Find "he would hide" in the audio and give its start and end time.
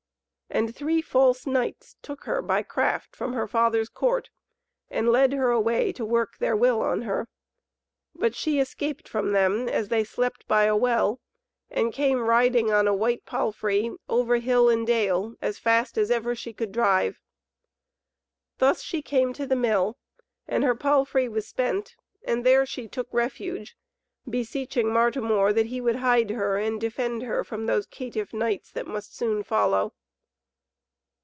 25.67-26.31